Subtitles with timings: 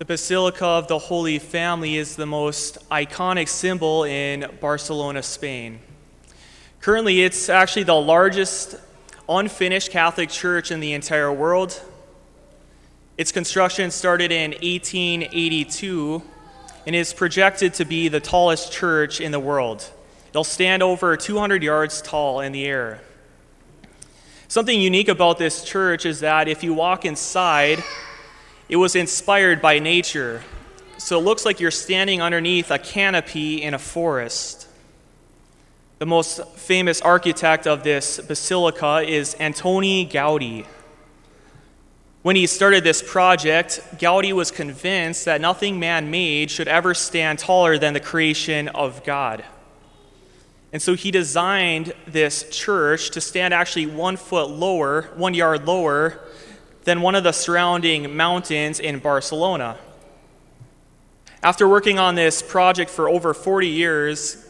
[0.00, 5.78] The Basilica of the Holy Family is the most iconic symbol in Barcelona, Spain.
[6.80, 8.76] Currently, it's actually the largest
[9.28, 11.78] unfinished Catholic church in the entire world.
[13.18, 16.22] Its construction started in 1882
[16.86, 19.86] and is projected to be the tallest church in the world.
[20.30, 23.02] It'll stand over 200 yards tall in the air.
[24.48, 27.84] Something unique about this church is that if you walk inside,
[28.70, 30.44] it was inspired by nature.
[30.96, 34.68] So it looks like you're standing underneath a canopy in a forest.
[35.98, 40.66] The most famous architect of this basilica is Antoni Gaudi.
[42.22, 47.40] When he started this project, Gaudi was convinced that nothing man made should ever stand
[47.40, 49.44] taller than the creation of God.
[50.72, 56.20] And so he designed this church to stand actually one foot lower, one yard lower
[56.84, 59.78] than one of the surrounding mountains in Barcelona.
[61.42, 64.46] After working on this project for over 40 years,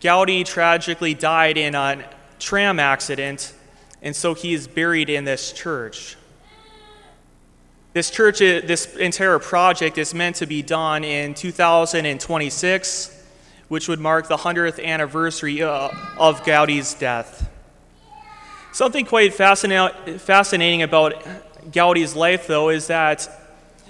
[0.00, 2.04] Gaudi tragically died in a
[2.38, 3.54] tram accident,
[4.02, 6.16] and so he is buried in this church.
[7.94, 13.18] This church, this entire project is meant to be done in 2026
[13.68, 17.50] which would mark the 100th anniversary uh, of Gaudi's death.
[18.72, 21.22] Something quite fascinating about
[21.70, 23.28] Gaudi's life, though, is that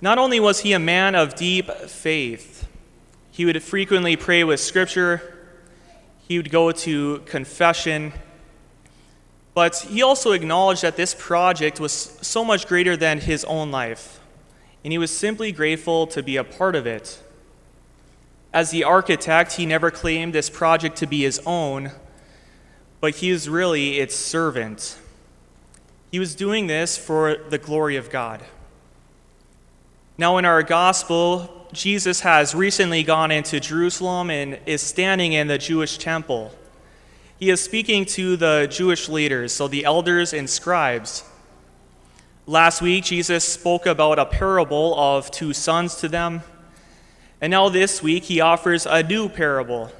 [0.00, 2.68] not only was he a man of deep faith,
[3.30, 5.36] he would frequently pray with Scripture,
[6.26, 8.12] he would go to confession,
[9.52, 14.20] but he also acknowledged that this project was so much greater than his own life,
[14.84, 17.22] and he was simply grateful to be a part of it.
[18.52, 21.92] As the architect, he never claimed this project to be his own,
[23.00, 24.98] but he is really its servant.
[26.10, 28.42] He was doing this for the glory of God.
[30.18, 35.56] Now, in our gospel, Jesus has recently gone into Jerusalem and is standing in the
[35.56, 36.52] Jewish temple.
[37.38, 41.24] He is speaking to the Jewish leaders, so the elders and scribes.
[42.46, 46.42] Last week, Jesus spoke about a parable of two sons to them.
[47.40, 49.90] And now this week, he offers a new parable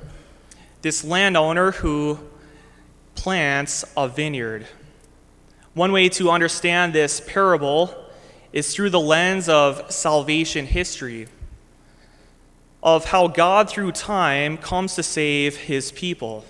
[0.83, 2.19] this landowner who
[3.15, 4.67] plants a vineyard.
[5.75, 7.95] One way to understand this parable
[8.53, 11.29] is through the lens of salvation history,
[12.83, 16.45] of how God, through time, comes to save his people.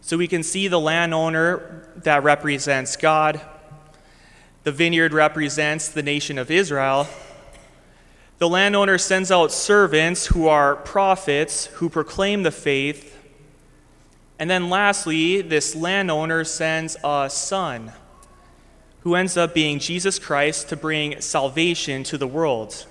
[0.00, 3.40] So we can see the landowner that represents God,
[4.64, 7.06] the vineyard represents the nation of Israel
[8.42, 13.16] the landowner sends out servants who are prophets who proclaim the faith.
[14.36, 17.92] And then lastly, this landowner sends a son
[19.02, 22.86] who ends up being Jesus Christ to bring salvation to the world.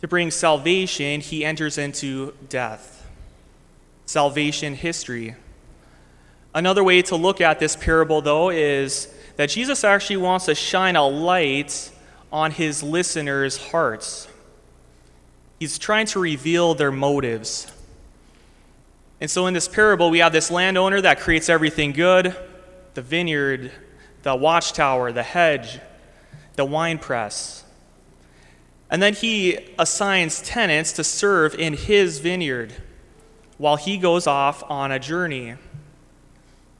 [0.00, 3.06] To bring salvation, he enters into death.
[4.06, 5.36] Salvation history.
[6.54, 10.96] Another way to look at this parable, though, is that Jesus actually wants to shine
[10.96, 11.92] a light
[12.32, 14.28] on his listeners' hearts.
[15.60, 17.70] He's trying to reveal their motives.
[19.20, 22.36] And so in this parable, we have this landowner that creates everything good
[22.94, 23.70] the vineyard,
[24.22, 25.78] the watchtower, the hedge,
[26.56, 27.64] the wine press.
[28.90, 32.72] And then he assigns tenants to serve in his vineyard
[33.58, 35.56] while he goes off on a journey.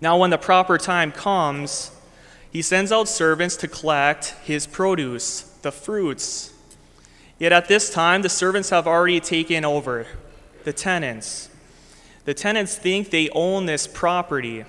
[0.01, 1.91] Now, when the proper time comes,
[2.51, 6.53] he sends out servants to collect his produce, the fruits.
[7.39, 10.07] Yet at this time, the servants have already taken over,
[10.65, 11.51] the tenants.
[12.25, 14.65] The tenants think they own this property.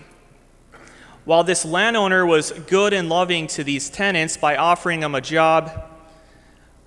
[1.25, 5.71] While this landowner was good and loving to these tenants by offering them a job,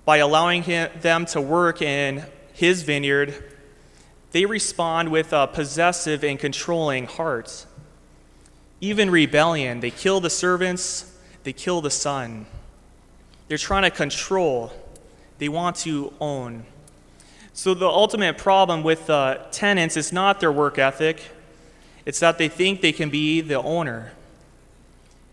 [0.05, 2.23] by allowing him, them to work in
[2.53, 3.51] his vineyard,
[4.31, 7.65] they respond with a possessive and controlling heart.
[8.81, 12.45] Even rebellion, they kill the servants, they kill the son.
[13.47, 14.73] They're trying to control,
[15.37, 16.65] they want to own.
[17.53, 19.05] So, the ultimate problem with
[19.51, 21.21] tenants is not their work ethic,
[22.05, 24.11] it's that they think they can be the owner.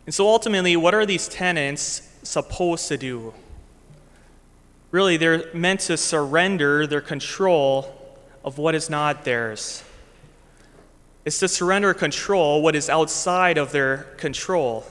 [0.06, 3.34] And so, ultimately, what are these tenants supposed to do?
[4.90, 7.96] Really, they're meant to surrender their control
[8.44, 9.84] of what is not theirs.
[11.24, 14.86] It's to surrender control what is outside of their control.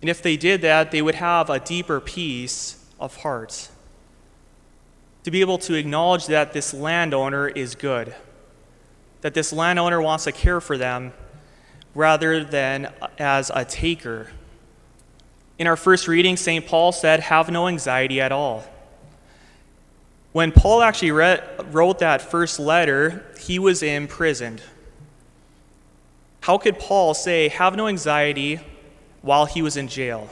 [0.00, 3.68] And if they did that, they would have a deeper peace of heart.
[5.24, 8.14] To be able to acknowledge that this landowner is good,
[9.20, 11.12] that this landowner wants to care for them
[11.98, 14.30] rather than as a taker.
[15.58, 16.64] In our first reading, St.
[16.64, 18.62] Paul said, Have no anxiety at all.
[20.30, 24.62] When Paul actually wrote that first letter, he was imprisoned.
[26.42, 28.60] How could Paul say, Have no anxiety
[29.20, 30.30] while he was in jail?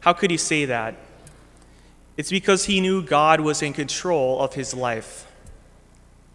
[0.00, 0.96] How could he say that?
[2.18, 5.32] It's because he knew God was in control of his life.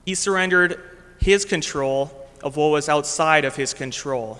[0.07, 0.81] He surrendered
[1.19, 4.39] his control of what was outside of his control.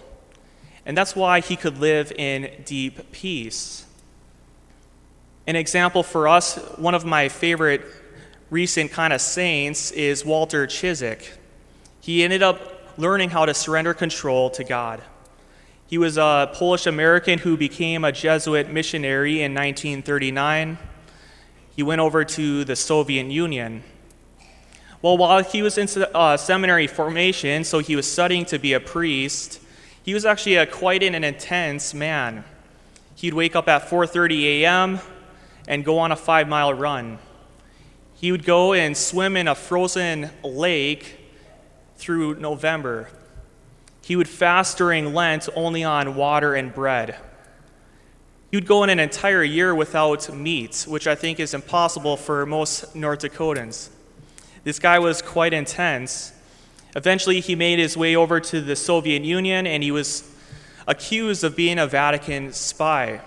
[0.86, 3.86] And that's why he could live in deep peace.
[5.46, 7.82] An example for us, one of my favorite
[8.50, 11.38] recent kind of saints is Walter Ciszek.
[12.02, 12.60] He ended up
[12.98, 15.02] learning how to surrender control to God.
[15.88, 20.78] He was a Polish American who became a Jesuit missionary in 1939.
[21.76, 23.84] He went over to the Soviet Union.
[25.02, 28.82] Well, while he was in uh, seminary formation, so he was studying to be a
[28.82, 29.62] priest,
[30.04, 32.44] he was actually a, quite an intense man.
[33.16, 35.00] He'd wake up at 4:30 a.m.
[35.70, 37.20] and go on a five-mile run.
[38.16, 41.18] He would go and swim in a frozen lake
[41.96, 43.10] through November.
[44.02, 47.16] He would fast during Lent only on water and bread.
[48.52, 52.46] He would go in an entire year without meat, which I think is impossible for
[52.46, 53.92] most North Dakotans.
[54.64, 56.34] This guy was quite intense.
[56.96, 60.30] Eventually, he made his way over to the Soviet Union and he was
[60.88, 63.22] accused of being a Vatican spy.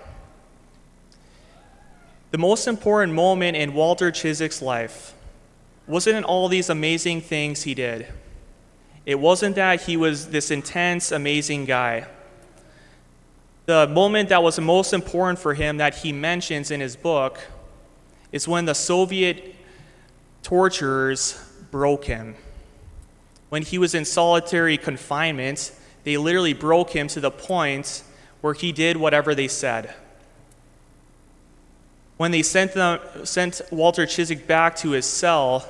[2.32, 5.14] The most important moment in Walter Ciszek's life
[5.86, 8.06] wasn't all these amazing things he did.
[9.04, 12.06] It wasn't that he was this intense, amazing guy.
[13.66, 17.40] The moment that was most important for him that he mentions in his book
[18.32, 19.54] is when the Soviet
[20.42, 22.36] torturers broke him.
[23.48, 25.72] When he was in solitary confinement,
[26.04, 28.02] they literally broke him to the point
[28.40, 29.94] where he did whatever they said.
[32.16, 35.66] When they sent, them, sent Walter Ciszek back to his cell,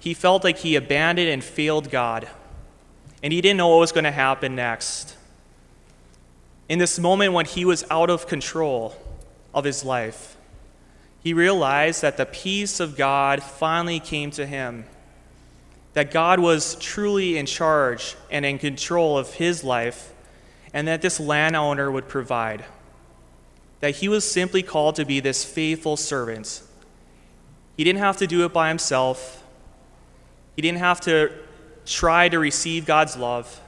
[0.00, 2.28] he felt like he abandoned and failed God.
[3.22, 5.16] And he didn't know what was going to happen next.
[6.68, 8.96] In this moment when he was out of control
[9.54, 10.35] of his life,
[11.26, 14.84] he realized that the peace of God finally came to him.
[15.94, 20.12] That God was truly in charge and in control of his life,
[20.72, 22.64] and that this landowner would provide
[23.80, 26.62] that he was simply called to be this faithful servant.
[27.76, 29.42] He didn't have to do it by himself,
[30.54, 31.32] he didn't have to
[31.86, 33.60] try to receive God's love,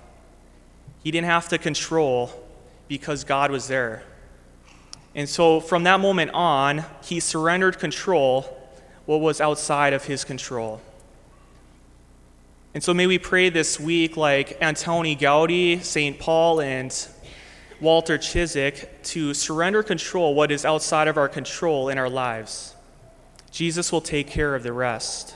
[1.02, 2.30] he didn't have to control
[2.86, 4.04] because God was there.
[5.14, 8.56] And so from that moment on, he surrendered control
[9.06, 10.80] what was outside of his control.
[12.74, 16.18] And so may we pray this week like Antoni Gaudi, St.
[16.18, 16.94] Paul, and
[17.80, 22.74] Walter Ciszek to surrender control what is outside of our control in our lives.
[23.50, 25.34] Jesus will take care of the rest.